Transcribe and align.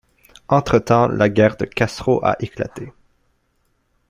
Entretemps, 0.47 1.09
la 1.09 1.29
guerre 1.29 1.57
de 1.57 1.65
Castro 1.65 2.19
a 2.25 2.35
éclaté. 2.39 2.91